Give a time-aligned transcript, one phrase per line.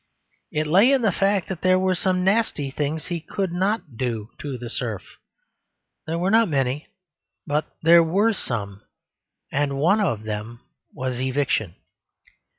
[0.51, 4.29] It lay in the fact that there were some nasty things he could not do
[4.39, 5.03] to the serf
[6.07, 6.87] there were not many,
[7.45, 8.81] but there were some,
[9.51, 10.59] and one of them
[10.91, 11.75] was eviction.